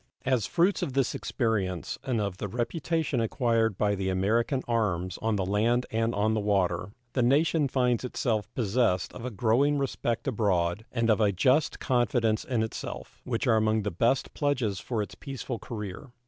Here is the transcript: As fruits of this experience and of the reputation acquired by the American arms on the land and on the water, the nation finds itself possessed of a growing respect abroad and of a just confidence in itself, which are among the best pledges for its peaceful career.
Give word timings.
As 0.25 0.47
fruits 0.47 0.81
of 0.81 0.93
this 0.93 1.13
experience 1.13 1.99
and 2.03 2.19
of 2.19 2.37
the 2.37 2.47
reputation 2.47 3.21
acquired 3.21 3.77
by 3.77 3.93
the 3.93 4.09
American 4.09 4.63
arms 4.67 5.19
on 5.21 5.35
the 5.35 5.45
land 5.45 5.85
and 5.91 6.15
on 6.15 6.33
the 6.33 6.39
water, 6.39 6.93
the 7.13 7.21
nation 7.21 7.67
finds 7.67 8.03
itself 8.03 8.51
possessed 8.55 9.13
of 9.13 9.25
a 9.25 9.29
growing 9.29 9.77
respect 9.77 10.27
abroad 10.27 10.85
and 10.91 11.11
of 11.11 11.21
a 11.21 11.31
just 11.31 11.79
confidence 11.79 12.43
in 12.43 12.63
itself, 12.63 13.21
which 13.25 13.45
are 13.45 13.57
among 13.57 13.83
the 13.83 13.91
best 13.91 14.33
pledges 14.33 14.79
for 14.79 15.03
its 15.03 15.13
peaceful 15.13 15.59
career. 15.59 16.09